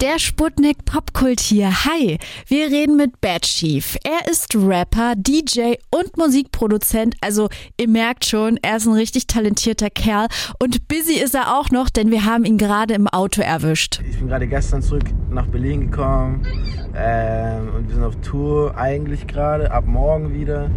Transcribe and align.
Der 0.00 0.20
Sputnik 0.20 0.84
Popkult 0.84 1.40
hier. 1.40 1.84
Hi, 1.84 2.18
wir 2.46 2.66
reden 2.66 2.96
mit 2.96 3.20
Bad 3.20 3.42
Chief. 3.42 3.96
Er 4.04 4.30
ist 4.30 4.54
Rapper, 4.54 5.14
DJ 5.16 5.74
und 5.90 6.16
Musikproduzent. 6.16 7.16
Also 7.20 7.48
ihr 7.80 7.88
merkt 7.88 8.24
schon, 8.24 8.58
er 8.62 8.76
ist 8.76 8.86
ein 8.86 8.92
richtig 8.92 9.26
talentierter 9.26 9.90
Kerl. 9.90 10.28
Und 10.62 10.86
busy 10.86 11.14
ist 11.14 11.34
er 11.34 11.58
auch 11.58 11.70
noch, 11.70 11.90
denn 11.90 12.12
wir 12.12 12.24
haben 12.24 12.44
ihn 12.44 12.58
gerade 12.58 12.94
im 12.94 13.08
Auto 13.08 13.42
erwischt. 13.42 14.00
Ich 14.08 14.18
bin 14.18 14.28
gerade 14.28 14.46
gestern 14.46 14.82
zurück 14.82 15.02
nach 15.30 15.48
Berlin 15.48 15.90
gekommen 15.90 16.46
ähm, 16.94 17.74
und 17.74 17.88
wir 17.88 17.94
sind 17.96 18.04
auf 18.04 18.14
Tour 18.20 18.76
eigentlich 18.76 19.26
gerade, 19.26 19.72
ab 19.72 19.84
morgen 19.84 20.32
wieder. 20.32 20.70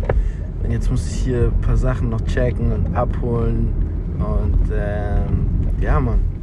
Und 0.63 0.71
jetzt 0.71 0.89
muss 0.89 1.07
ich 1.11 1.19
hier 1.21 1.51
ein 1.55 1.61
paar 1.61 1.77
Sachen 1.77 2.09
noch 2.09 2.21
checken 2.21 2.71
und 2.71 2.95
abholen. 2.95 3.71
Und 4.17 4.71
ähm, 4.73 5.69
ja, 5.79 5.99
Mann. 5.99 6.40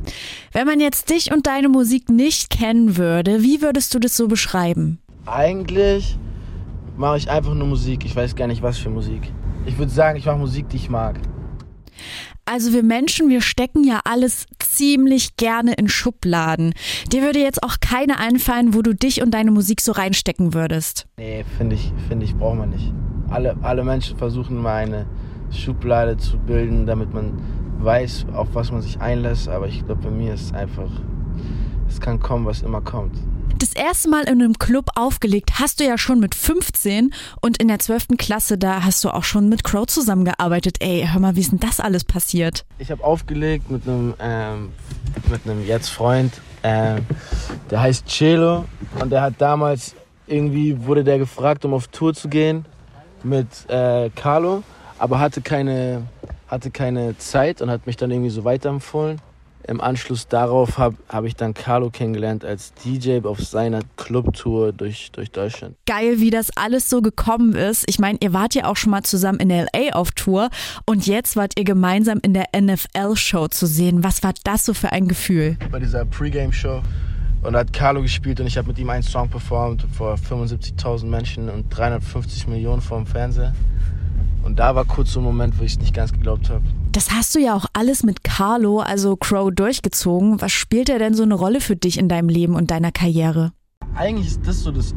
Wenn 0.53 0.67
man 0.67 0.81
jetzt 0.81 1.11
dich 1.11 1.33
und 1.33 1.47
deine 1.47 1.69
Musik 1.69 2.09
nicht 2.09 2.51
kennen 2.51 2.97
würde, 2.97 3.43
wie 3.43 3.61
würdest 3.61 3.95
du 3.95 3.99
das 3.99 4.17
so 4.17 4.29
beschreiben? 4.29 4.99
Eigentlich 5.27 6.19
mache 6.97 7.19
ich 7.19 7.31
einfach 7.31 7.55
nur 7.55 7.67
Musik. 7.67 8.05
Ich 8.05 8.17
weiß 8.17 8.35
gar 8.35 8.47
nicht, 8.47 8.63
was 8.63 8.79
für 8.79 8.91
Musik. 8.91 9.23
Ich 9.67 9.79
würde 9.79 9.93
sagen, 9.93 10.17
ich 10.19 10.27
mache 10.27 10.39
Musik, 10.39 10.69
die 10.71 10.77
ich 10.77 10.89
mag. 10.89 11.21
Also 12.47 12.73
wir 12.73 12.83
Menschen, 12.83 13.29
wir 13.29 13.43
stecken 13.43 13.85
ja 13.85 14.01
alles 14.05 14.47
ziemlich 14.59 15.37
gerne 15.37 15.75
in 15.75 15.89
Schubladen. 15.89 16.73
Dir 17.13 17.21
würde 17.21 17.41
jetzt 17.41 17.63
auch 17.63 17.77
keine 17.81 18.19
einfallen, 18.19 18.73
wo 18.73 18.81
du 18.81 18.95
dich 18.95 19.21
und 19.21 19.33
deine 19.33 19.51
Musik 19.51 19.83
so 19.83 19.93
reinstecken 19.93 20.55
würdest. 20.55 21.07
Nee, 21.19 21.45
finde 21.59 21.75
ich, 21.75 21.93
finde 22.09 22.25
ich, 22.25 22.35
braucht 22.35 22.57
man 22.57 22.71
nicht. 22.71 22.91
Alle, 23.29 23.55
alle 23.61 23.85
Menschen 23.85 24.17
versuchen 24.17 24.57
mal 24.57 24.77
eine 24.77 25.05
Schublade 25.51 26.17
zu 26.17 26.39
bilden, 26.39 26.87
damit 26.87 27.13
man 27.13 27.39
weiß, 27.79 28.27
auf 28.33 28.49
was 28.53 28.73
man 28.73 28.83
sich 28.83 29.01
einlässt, 29.01 29.49
aber 29.49 29.69
ich 29.69 29.85
glaube, 29.85 30.03
bei 30.03 30.11
mir 30.11 30.35
ist 30.35 30.47
es 30.47 30.53
einfach, 30.53 30.91
es 31.89 32.01
kann 32.01 32.21
kommen, 32.21 32.47
was 32.47 32.63
immer 32.63 32.81
kommt. 32.81 33.17
Das 33.59 33.73
erste 33.73 34.09
Mal 34.09 34.25
in 34.29 34.41
einem 34.41 34.59
Club 34.59 34.91
aufgelegt 34.95 35.59
hast 35.59 35.81
du 35.81 35.85
ja 35.85 35.99
schon 35.99 36.21
mit 36.21 36.37
15 36.37 37.13
und 37.41 37.61
in 37.61 37.67
der 37.67 37.81
12. 37.81 38.09
Klasse, 38.17 38.57
da 38.57 38.85
hast 38.85 39.03
du 39.03 39.11
auch 39.11 39.25
schon 39.25 39.49
mit 39.49 39.65
Crow 39.65 39.85
zusammengearbeitet. 39.85 40.77
Ey, 40.79 41.09
hör 41.11 41.21
mal, 41.21 41.35
wie 41.35 41.41
ist 41.41 41.51
denn 41.51 41.59
das 41.59 41.81
alles 41.81 42.05
passiert? 42.05 42.65
Ich 42.79 42.93
habe 42.93 43.03
aufgelegt 43.03 43.69
mit 43.69 43.89
einem, 43.89 44.15
ähm, 44.21 44.69
mit 45.29 45.41
einem 45.45 45.67
jetzt 45.67 45.89
Freund, 45.89 46.35
ähm, 46.63 46.99
der 47.71 47.81
heißt 47.81 48.09
Celo 48.09 48.65
und 49.01 49.11
der 49.11 49.23
hat 49.23 49.35
damals 49.39 49.97
irgendwie, 50.29 50.85
wurde 50.85 51.03
der 51.03 51.19
gefragt, 51.19 51.65
um 51.65 51.75
auf 51.75 51.89
Tour 51.89 52.15
zu 52.15 52.29
gehen 52.29 52.65
mit 53.25 53.49
äh, 53.69 54.11
Carlo, 54.15 54.63
aber 54.99 55.19
hatte 55.19 55.41
keine 55.41 56.03
hatte 56.49 56.71
keine 56.71 57.17
Zeit 57.19 57.63
und 57.63 57.71
hat 57.71 57.87
mich 57.87 57.97
dann 57.97 58.11
irgendwie 58.11 58.31
so 58.31 58.45
weiterempfohlen. 58.45 59.21
Im 59.67 59.83
Anschluss 59.83 60.29
darauf 60.29 60.79
habe 60.79 60.97
hab 61.11 61.25
ich 61.25 61.37
dann 61.37 61.53
Carlo 61.53 61.91
kennengelernt 61.91 62.43
als 62.43 62.73
DJ 62.85 63.19
auf 63.25 63.41
seiner 63.41 63.81
Clubtour 63.97 64.73
durch, 64.73 65.11
durch 65.13 65.31
Deutschland. 65.31 65.77
Geil, 65.85 66.21
wie 66.21 66.31
das 66.31 66.49
alles 66.57 66.89
so 66.89 67.03
gekommen 67.03 67.55
ist. 67.55 67.85
Ich 67.87 67.99
meine, 67.99 68.19
ihr 68.23 68.33
wart 68.33 68.55
ja 68.55 68.65
auch 68.65 68.77
schon 68.77 68.93
mal 68.93 69.03
zusammen 69.03 69.41
in 69.41 69.51
LA 69.51 69.93
auf 69.93 70.13
Tour 70.13 70.49
und 70.87 71.07
jetzt 71.07 71.37
wart 71.37 71.59
ihr 71.59 71.65
gemeinsam 71.65 72.19
in 72.23 72.33
der 72.33 72.47
NFL-Show 72.59 73.49
zu 73.49 73.67
sehen. 73.67 74.03
Was 74.03 74.23
war 74.23 74.33
das 74.45 74.65
so 74.65 74.73
für 74.73 74.93
ein 74.93 75.07
Gefühl? 75.07 75.59
Bei 75.71 75.81
dieser 75.81 76.07
Pre-Game-Show 76.07 76.81
und 77.43 77.53
da 77.53 77.61
hat 77.61 77.73
Carlo 77.73 78.03
gespielt 78.03 78.41
und 78.41 78.47
ich 78.47 78.59
habe 78.59 78.69
mit 78.69 78.79
ihm 78.79 78.91
einen 78.91 79.03
Song 79.03 79.29
performt 79.29 79.87
vor 79.93 80.17
75.000 80.17 81.07
Menschen 81.07 81.49
und 81.49 81.69
350 81.71 82.49
Millionen 82.49 82.81
vor 82.81 82.99
dem 82.99 83.07
Fernseher. 83.07 83.55
Und 84.43 84.59
da 84.59 84.75
war 84.75 84.85
kurz 84.85 85.13
so 85.13 85.21
ein 85.21 85.25
Moment, 85.25 85.59
wo 85.59 85.65
ich 85.65 85.73
es 85.73 85.79
nicht 85.79 85.95
ganz 85.95 86.13
geglaubt 86.13 86.49
habe. 86.51 86.63
Das 86.93 87.11
hast 87.11 87.35
du 87.35 87.39
ja 87.39 87.55
auch 87.55 87.67
alles 87.75 88.03
mit 88.03 88.25
Carlo, 88.25 88.81
also 88.81 89.17
Crow, 89.17 89.51
durchgezogen. 89.51 90.41
Was 90.41 90.53
spielt 90.53 90.89
er 90.89 90.99
denn 90.99 91.15
so 91.15 91.23
eine 91.23 91.35
Rolle 91.35 91.61
für 91.61 91.77
dich 91.77 91.99
in 91.99 92.09
deinem 92.09 92.29
Leben 92.29 92.55
und 92.55 92.71
deiner 92.71 92.93
Karriere? 92.93 93.53
Eigentlich 93.95 94.29
ist 94.29 94.47
das 94.47 94.63
so 94.63 94.71
das, 94.71 94.95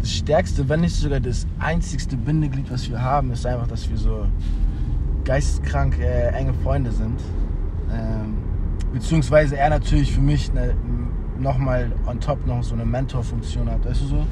das 0.00 0.10
stärkste, 0.10 0.68
wenn 0.68 0.80
nicht 0.80 0.96
sogar 0.96 1.20
das 1.20 1.46
einzigste 1.58 2.16
Bindeglied, 2.16 2.70
was 2.70 2.88
wir 2.88 3.02
haben, 3.02 3.32
ist 3.32 3.44
einfach, 3.44 3.66
dass 3.66 3.88
wir 3.90 3.96
so 3.96 4.26
geisteskrank 5.24 5.98
äh, 5.98 6.28
enge 6.28 6.54
Freunde 6.54 6.92
sind. 6.92 7.20
Ähm, 7.92 8.36
beziehungsweise 8.92 9.56
er 9.56 9.70
natürlich 9.70 10.12
für 10.12 10.20
mich 10.20 10.50
eine 10.50 10.74
nochmal 11.38 11.92
on 12.06 12.20
top 12.20 12.46
noch 12.46 12.62
so 12.62 12.74
eine 12.74 12.84
Mentorfunktion 12.84 13.70
hat, 13.70 13.84
weißt 13.84 14.02
du 14.02 14.06
so? 14.06 14.26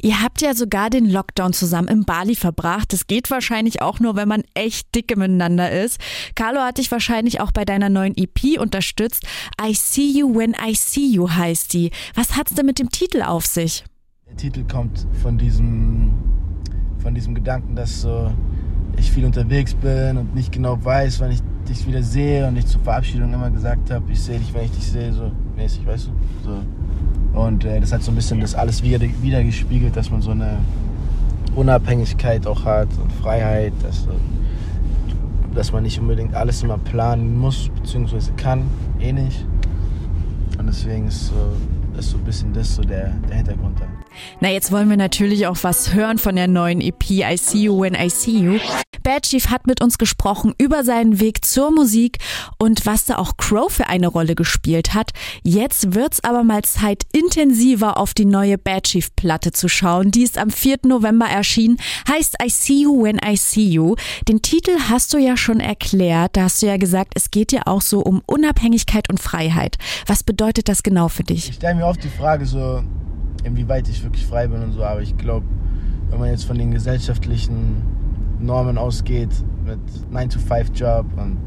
Ihr 0.00 0.22
habt 0.22 0.40
ja 0.40 0.54
sogar 0.54 0.90
den 0.90 1.10
Lockdown 1.10 1.52
zusammen 1.52 1.88
im 1.88 2.04
Bali 2.04 2.34
verbracht. 2.34 2.92
Das 2.92 3.06
geht 3.06 3.30
wahrscheinlich 3.30 3.82
auch 3.82 4.00
nur, 4.00 4.16
wenn 4.16 4.28
man 4.28 4.42
echt 4.54 4.94
dicke 4.94 5.16
miteinander 5.16 5.70
ist. 5.70 6.00
Carlo 6.34 6.60
hat 6.60 6.78
dich 6.78 6.90
wahrscheinlich 6.90 7.40
auch 7.40 7.52
bei 7.52 7.64
deiner 7.64 7.88
neuen 7.88 8.16
EP 8.16 8.60
unterstützt. 8.60 9.26
I 9.60 9.74
See 9.74 10.10
You 10.18 10.34
When 10.34 10.54
I 10.64 10.74
See 10.74 11.06
You 11.06 11.28
heißt 11.28 11.72
die. 11.72 11.90
Was 12.14 12.36
hat's 12.36 12.54
denn 12.54 12.66
mit 12.66 12.78
dem 12.78 12.90
Titel 12.90 13.22
auf 13.22 13.46
sich? 13.46 13.84
Der 14.28 14.36
Titel 14.36 14.64
kommt 14.64 15.06
von 15.22 15.38
diesem, 15.38 16.12
von 16.98 17.14
diesem 17.14 17.34
Gedanken, 17.34 17.76
dass 17.76 18.02
so 18.02 18.32
ich 18.98 19.10
viel 19.10 19.24
unterwegs 19.24 19.74
bin 19.74 20.16
und 20.16 20.34
nicht 20.34 20.52
genau 20.52 20.82
weiß, 20.82 21.20
wann 21.20 21.30
ich 21.30 21.40
dich 21.68 21.86
wieder 21.86 22.02
sehe 22.02 22.46
und 22.46 22.56
ich 22.56 22.66
zur 22.66 22.80
Verabschiedung 22.82 23.32
immer 23.32 23.50
gesagt 23.50 23.90
habe, 23.90 24.10
ich 24.10 24.20
sehe 24.20 24.38
dich, 24.38 24.52
wenn 24.52 24.64
ich 24.64 24.72
dich 24.72 24.86
sehe, 24.86 25.12
so 25.12 25.30
mäßig, 25.62 25.86
weißt 25.86 26.08
du? 26.08 26.10
So. 26.44 27.38
Und 27.40 27.64
äh, 27.64 27.80
das 27.80 27.92
hat 27.92 28.02
so 28.02 28.10
ein 28.10 28.14
bisschen 28.14 28.40
das 28.40 28.54
alles 28.54 28.82
wieder, 28.82 29.00
wieder 29.22 29.42
gespiegelt, 29.42 29.96
dass 29.96 30.10
man 30.10 30.20
so 30.20 30.32
eine 30.32 30.58
Unabhängigkeit 31.54 32.46
auch 32.46 32.64
hat 32.64 32.88
und 33.02 33.12
Freiheit, 33.12 33.72
dass, 33.82 34.06
dass 35.54 35.72
man 35.72 35.84
nicht 35.84 35.98
unbedingt 36.00 36.34
alles 36.34 36.62
immer 36.62 36.78
planen 36.78 37.38
muss, 37.38 37.70
beziehungsweise 37.74 38.32
kann, 38.32 38.64
eh 39.00 39.12
nicht. 39.12 39.46
Und 40.58 40.66
deswegen 40.66 41.08
ist 41.08 41.28
so, 41.28 41.34
ist 41.98 42.10
so 42.10 42.18
ein 42.18 42.24
bisschen 42.24 42.52
das 42.52 42.74
so 42.74 42.82
der, 42.82 43.12
der 43.28 43.36
Hintergrund 43.36 43.80
da. 43.80 43.86
Na, 44.40 44.50
jetzt 44.50 44.72
wollen 44.72 44.90
wir 44.90 44.96
natürlich 44.96 45.46
auch 45.46 45.56
was 45.62 45.94
hören 45.94 46.18
von 46.18 46.36
der 46.36 46.48
neuen 46.48 46.80
EP 46.80 47.10
I 47.10 47.36
See 47.36 47.64
You 47.64 47.80
When 47.80 47.94
I 47.94 48.10
See 48.10 48.38
You. 48.38 48.58
Bad 49.02 49.24
Chief 49.24 49.48
hat 49.48 49.66
mit 49.66 49.82
uns 49.82 49.98
gesprochen 49.98 50.54
über 50.58 50.84
seinen 50.84 51.20
Weg 51.20 51.44
zur 51.44 51.70
Musik 51.70 52.18
und 52.58 52.86
was 52.86 53.04
da 53.04 53.16
auch 53.18 53.36
Crow 53.36 53.70
für 53.72 53.88
eine 53.88 54.08
Rolle 54.08 54.34
gespielt 54.34 54.94
hat. 54.94 55.10
Jetzt 55.42 55.94
wird's 55.94 56.22
aber 56.24 56.44
mal 56.44 56.62
Zeit, 56.62 57.04
intensiver 57.12 57.96
auf 57.96 58.14
die 58.14 58.24
neue 58.24 58.58
Bad 58.58 58.84
Chief 58.84 59.14
Platte 59.16 59.52
zu 59.52 59.68
schauen. 59.68 60.10
Die 60.10 60.22
ist 60.22 60.38
am 60.38 60.50
4. 60.50 60.78
November 60.86 61.26
erschienen, 61.26 61.78
heißt 62.08 62.36
I 62.44 62.48
See 62.48 62.82
You 62.82 63.02
When 63.02 63.18
I 63.24 63.36
See 63.36 63.68
You. 63.68 63.96
Den 64.28 64.42
Titel 64.42 64.72
hast 64.88 65.12
du 65.12 65.18
ja 65.18 65.36
schon 65.36 65.60
erklärt. 65.60 66.36
Da 66.36 66.44
hast 66.44 66.62
du 66.62 66.66
ja 66.66 66.76
gesagt, 66.76 67.12
es 67.14 67.30
geht 67.30 67.52
ja 67.52 67.62
auch 67.66 67.82
so 67.82 68.00
um 68.00 68.22
Unabhängigkeit 68.26 69.10
und 69.10 69.20
Freiheit. 69.20 69.78
Was 70.06 70.22
bedeutet 70.22 70.68
das 70.68 70.82
genau 70.82 71.08
für 71.08 71.24
dich? 71.24 71.48
Ich 71.48 71.56
stelle 71.56 71.74
mir 71.74 71.86
oft 71.86 72.02
die 72.02 72.08
Frage 72.08 72.46
so, 72.46 72.82
inwieweit 73.44 73.88
ich 73.88 74.02
wirklich 74.02 74.26
frei 74.26 74.46
bin 74.46 74.62
und 74.62 74.72
so. 74.72 74.84
Aber 74.84 75.02
ich 75.02 75.16
glaube, 75.16 75.46
wenn 76.10 76.18
man 76.18 76.30
jetzt 76.30 76.44
von 76.44 76.58
den 76.58 76.70
gesellschaftlichen 76.70 77.82
Normen 78.42 78.78
ausgeht, 78.78 79.30
mit 79.64 79.80
9-to-5-Job 80.12 81.06
und, 81.16 81.38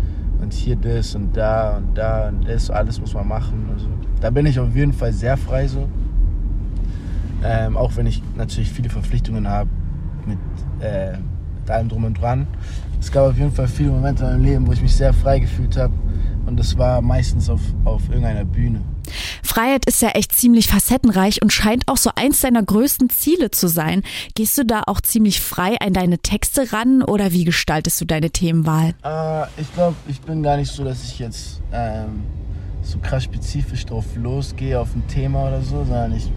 und 0.42 0.54
hier 0.54 0.76
das 0.76 1.16
und 1.16 1.36
da 1.36 1.78
und 1.78 1.98
da 1.98 2.30
und 2.30 2.48
das, 2.48 2.70
alles 2.70 3.00
muss 3.00 3.14
man 3.14 3.28
machen. 3.28 3.70
Also, 3.74 3.88
da 4.22 4.30
bin 4.30 4.46
ich 4.46 4.60
auf 4.60 4.76
jeden 4.76 4.94
Fall 4.94 5.14
sehr 5.14 5.38
frei 5.38 5.68
so. 5.68 5.88
Ähm, 7.44 7.78
auch 7.78 7.96
wenn 7.96 8.08
ich 8.08 8.24
natürlich 8.36 8.72
viele 8.72 8.90
Verpflichtungen 8.90 9.48
habe 9.48 9.70
mit, 10.26 10.40
äh, 10.80 11.18
mit 11.60 11.70
allem 11.70 11.90
drum 11.90 12.06
und 12.06 12.20
dran. 12.20 12.48
Es 13.00 13.12
gab 13.12 13.30
auf 13.30 13.38
jeden 13.38 13.52
Fall 13.52 13.68
viele 13.68 13.92
Momente 13.92 14.24
in 14.24 14.32
meinem 14.32 14.44
Leben, 14.44 14.68
wo 14.68 14.72
ich 14.72 14.82
mich 14.82 14.96
sehr 14.96 15.14
frei 15.14 15.40
gefühlt 15.40 15.78
habe. 15.78 15.94
Und 16.46 16.60
das 16.60 16.78
war 16.78 17.02
meistens 17.02 17.50
auf, 17.50 17.62
auf 17.84 18.08
irgendeiner 18.10 18.46
Bühne. 18.46 18.82
Freiheit 19.56 19.86
ist 19.86 20.02
ja 20.02 20.10
echt 20.10 20.36
ziemlich 20.36 20.68
facettenreich 20.68 21.42
und 21.42 21.54
scheint 21.54 21.88
auch 21.88 21.96
so 21.96 22.10
eins 22.14 22.42
deiner 22.42 22.62
größten 22.62 23.10
Ziele 23.10 23.52
zu 23.52 23.70
sein. 23.70 24.02
Gehst 24.34 24.58
du 24.58 24.66
da 24.66 24.84
auch 24.86 25.00
ziemlich 25.00 25.40
frei 25.40 25.78
an 25.80 25.94
deine 25.94 26.20
Texte 26.20 26.74
ran 26.74 27.02
oder 27.02 27.32
wie 27.32 27.46
gestaltest 27.46 28.02
du 28.02 28.06
deine 28.06 28.32
Themenwahl? 28.32 28.96
Äh, 29.06 29.44
ich 29.56 29.74
glaube, 29.74 29.96
ich 30.10 30.20
bin 30.20 30.44
gar 30.44 30.58
nicht 30.58 30.70
so, 30.70 30.84
dass 30.84 31.06
ich 31.06 31.20
jetzt 31.20 31.62
ähm, 31.72 32.26
so 32.82 32.98
krass 33.00 33.24
spezifisch 33.24 33.86
drauf 33.86 34.04
losgehe 34.18 34.78
auf 34.78 34.94
ein 34.94 35.08
Thema 35.08 35.48
oder 35.48 35.62
so, 35.62 35.86
sondern 35.86 36.14
ich, 36.18 36.30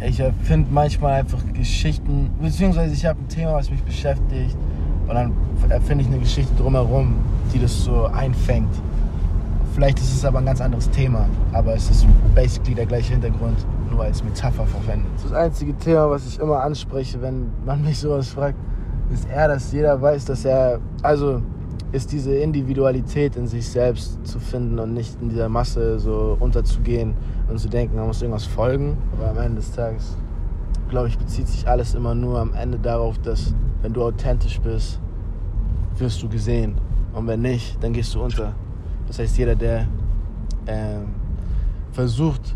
ich 0.00 0.22
finde 0.44 0.68
manchmal 0.70 1.14
einfach 1.14 1.40
Geschichten, 1.54 2.30
beziehungsweise 2.40 2.94
ich 2.94 3.04
habe 3.04 3.18
ein 3.18 3.28
Thema, 3.28 3.54
was 3.54 3.68
mich 3.68 3.82
beschäftigt 3.82 4.56
und 5.08 5.14
dann 5.16 5.32
erfinde 5.68 6.04
ich 6.04 6.08
eine 6.08 6.20
Geschichte 6.20 6.54
drumherum, 6.54 7.16
die 7.52 7.58
das 7.58 7.82
so 7.82 8.04
einfängt. 8.04 8.70
Vielleicht 9.74 9.98
ist 9.98 10.14
es 10.14 10.24
aber 10.24 10.38
ein 10.38 10.46
ganz 10.46 10.60
anderes 10.60 10.88
Thema, 10.90 11.28
aber 11.52 11.74
es 11.74 11.90
ist 11.90 12.06
basically 12.32 12.76
der 12.76 12.86
gleiche 12.86 13.14
Hintergrund, 13.14 13.56
nur 13.90 14.04
als 14.04 14.22
Metapher 14.22 14.64
verwendet. 14.66 15.10
Das 15.20 15.32
einzige 15.32 15.76
Thema, 15.76 16.08
was 16.08 16.24
ich 16.28 16.38
immer 16.38 16.60
anspreche, 16.62 17.20
wenn 17.20 17.50
man 17.66 17.82
mich 17.82 17.98
sowas 17.98 18.28
fragt, 18.28 18.56
ist 19.12 19.28
eher, 19.28 19.48
dass 19.48 19.72
jeder 19.72 20.00
weiß, 20.00 20.26
dass 20.26 20.44
er, 20.44 20.78
also 21.02 21.42
ist 21.90 22.12
diese 22.12 22.36
Individualität 22.36 23.34
in 23.34 23.48
sich 23.48 23.68
selbst 23.68 24.24
zu 24.24 24.38
finden 24.38 24.78
und 24.78 24.94
nicht 24.94 25.20
in 25.20 25.28
dieser 25.28 25.48
Masse 25.48 25.98
so 25.98 26.36
unterzugehen 26.38 27.14
und 27.50 27.58
zu 27.58 27.68
denken, 27.68 27.96
man 27.96 28.06
muss 28.06 28.22
irgendwas 28.22 28.46
folgen. 28.46 28.96
Aber 29.18 29.30
am 29.30 29.38
Ende 29.38 29.56
des 29.56 29.72
Tages, 29.72 30.16
glaube 30.88 31.08
ich, 31.08 31.18
bezieht 31.18 31.48
sich 31.48 31.66
alles 31.66 31.96
immer 31.96 32.14
nur 32.14 32.38
am 32.38 32.54
Ende 32.54 32.78
darauf, 32.78 33.18
dass 33.18 33.52
wenn 33.82 33.92
du 33.92 34.04
authentisch 34.04 34.60
bist, 34.60 35.00
wirst 35.98 36.22
du 36.22 36.28
gesehen. 36.28 36.76
Und 37.12 37.26
wenn 37.26 37.42
nicht, 37.42 37.82
dann 37.82 37.92
gehst 37.92 38.14
du 38.14 38.22
unter. 38.22 38.54
Das 39.06 39.18
heißt, 39.18 39.36
jeder, 39.38 39.54
der 39.54 39.86
äh, 40.66 41.00
versucht, 41.92 42.54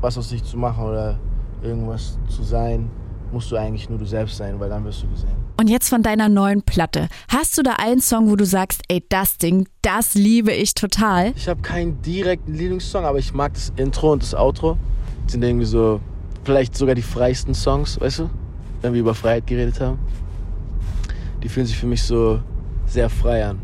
was 0.00 0.16
aus 0.16 0.28
sich 0.28 0.42
zu 0.44 0.56
machen 0.56 0.84
oder 0.84 1.18
irgendwas 1.62 2.18
zu 2.28 2.42
sein, 2.42 2.90
musst 3.32 3.50
du 3.50 3.56
eigentlich 3.56 3.88
nur 3.88 3.98
du 3.98 4.06
selbst 4.06 4.36
sein, 4.36 4.58
weil 4.58 4.68
dann 4.68 4.84
wirst 4.84 5.02
du 5.02 5.08
gesehen. 5.08 5.40
Und 5.58 5.68
jetzt 5.68 5.88
von 5.88 6.02
deiner 6.02 6.28
neuen 6.28 6.62
Platte. 6.62 7.08
Hast 7.28 7.58
du 7.58 7.62
da 7.62 7.74
einen 7.78 8.00
Song, 8.00 8.30
wo 8.30 8.36
du 8.36 8.46
sagst, 8.46 8.82
ey, 8.88 9.04
das 9.08 9.36
Ding, 9.36 9.68
das 9.82 10.14
liebe 10.14 10.52
ich 10.52 10.74
total? 10.74 11.32
Ich 11.36 11.48
habe 11.48 11.60
keinen 11.60 12.00
direkten 12.02 12.54
Lieblingssong, 12.54 13.04
aber 13.04 13.18
ich 13.18 13.34
mag 13.34 13.52
das 13.54 13.72
Intro 13.76 14.12
und 14.12 14.22
das 14.22 14.34
Outro. 14.34 14.78
Das 15.24 15.32
sind 15.32 15.44
irgendwie 15.44 15.66
so, 15.66 16.00
vielleicht 16.44 16.76
sogar 16.76 16.94
die 16.94 17.02
freiesten 17.02 17.54
Songs, 17.54 18.00
weißt 18.00 18.20
du? 18.20 18.30
Wenn 18.80 18.94
wir 18.94 19.00
über 19.00 19.14
Freiheit 19.14 19.46
geredet 19.46 19.80
haben. 19.80 19.98
Die 21.42 21.48
fühlen 21.48 21.66
sich 21.66 21.76
für 21.76 21.86
mich 21.86 22.02
so 22.02 22.40
sehr 22.86 23.10
frei 23.10 23.46
an. 23.46 23.58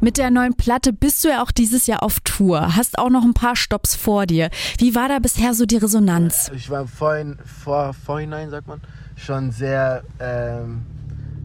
Mit 0.00 0.18
der 0.18 0.30
neuen 0.30 0.54
Platte 0.54 0.92
bist 0.92 1.24
du 1.24 1.28
ja 1.28 1.42
auch 1.42 1.50
dieses 1.50 1.86
Jahr 1.86 2.02
auf 2.02 2.20
Tour, 2.20 2.76
hast 2.76 2.98
auch 2.98 3.10
noch 3.10 3.24
ein 3.24 3.34
paar 3.34 3.56
Stops 3.56 3.94
vor 3.94 4.26
dir. 4.26 4.50
Wie 4.78 4.94
war 4.94 5.08
da 5.08 5.18
bisher 5.18 5.54
so 5.54 5.66
die 5.66 5.76
Resonanz? 5.76 6.50
Ich 6.54 6.70
war 6.70 6.86
vorhin, 6.86 7.38
vor, 7.44 7.94
vorhinein, 7.94 8.50
sagt 8.50 8.66
man, 8.66 8.80
schon 9.16 9.50
sehr 9.50 10.02
ähm, 10.20 10.82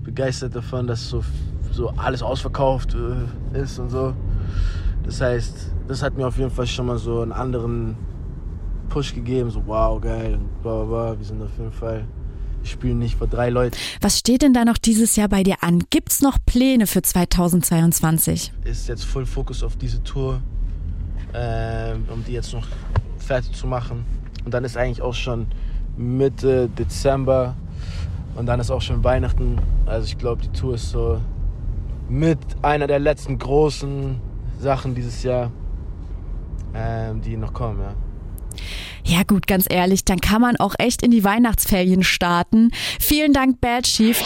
begeistert 0.04 0.56
davon, 0.56 0.88
dass 0.88 1.10
so, 1.10 1.24
so 1.72 1.90
alles 1.98 2.22
ausverkauft 2.22 2.96
äh, 2.96 3.60
ist 3.62 3.80
und 3.80 3.90
so. 3.90 4.14
Das 5.04 5.20
heißt, 5.20 5.72
das 5.88 6.02
hat 6.02 6.16
mir 6.16 6.28
auf 6.28 6.38
jeden 6.38 6.52
Fall 6.52 6.68
schon 6.68 6.86
mal 6.86 6.98
so 6.98 7.22
einen 7.22 7.32
anderen 7.32 7.98
Push 8.90 9.14
gegeben, 9.14 9.50
so 9.50 9.64
wow, 9.66 10.00
geil, 10.00 10.36
und 10.36 10.62
bla 10.62 10.84
bla 10.84 10.86
bla. 10.86 11.18
Wir 11.18 11.26
sind 11.26 11.42
auf 11.42 11.58
jeden 11.58 11.72
Fall 11.72 12.06
ich 12.64 12.72
spiele 12.72 12.96
nicht 12.96 13.18
vor 13.18 13.28
drei 13.28 13.50
Leuten. 13.50 13.76
Was 14.02 14.20
steht 14.20 14.42
denn 14.42 14.54
da 14.54 14.66
noch 14.66 14.78
dieses 14.78 15.16
Jahr 15.16 15.30
bei 15.30 15.44
dir 15.44 15.58
an? 15.62 15.84
Gibt's 15.90 16.22
noch 16.22 16.38
Pläne 16.46 16.88
für 16.88 17.02
2022? 17.02 18.52
Ist 18.64 18.88
jetzt 18.88 19.06
voll 19.06 19.26
Fokus 19.26 19.64
auf 19.64 19.76
diese 19.76 20.02
Tour, 20.04 20.42
ähm, 21.34 22.06
um 22.12 22.24
die 22.24 22.34
jetzt 22.34 22.54
noch 22.54 22.68
fertig 23.18 23.54
zu 23.54 23.68
machen. 23.68 24.06
Und 24.46 24.54
dann 24.54 24.64
ist 24.64 24.78
eigentlich 24.78 25.02
auch 25.02 25.14
schon 25.14 25.48
Mitte 25.98 26.70
Dezember 26.70 27.56
und 28.36 28.46
dann 28.46 28.60
ist 28.60 28.72
auch 28.72 28.82
schon 28.82 29.04
Weihnachten. 29.04 29.60
Also 29.86 30.08
ich 30.08 30.18
glaube, 30.18 30.42
die 30.42 30.50
Tour 30.50 30.76
ist 30.76 30.90
so 30.90 31.20
mit 32.10 32.40
einer 32.62 32.88
der 32.88 33.00
letzten 33.00 33.38
großen 33.38 34.20
Sachen 34.60 34.96
dieses 34.96 35.24
Jahr, 35.24 35.52
ähm, 36.74 37.22
die 37.22 37.38
noch 37.38 37.54
kommen. 37.54 37.80
Ja. 37.80 37.94
Ja 39.06 39.24
gut, 39.24 39.48
ganz 39.48 39.66
ehrlich, 39.70 40.06
dann 40.06 40.22
kann 40.22 40.42
man 40.42 40.56
auch 40.58 40.76
echt 40.78 41.02
in 41.02 41.12
die 41.12 41.24
Weihnachtsferien 41.24 42.04
starten. 42.04 42.72
Vielen 43.00 43.34
Dank, 43.34 43.60
Bad 43.60 43.84
Chief. 43.84 44.24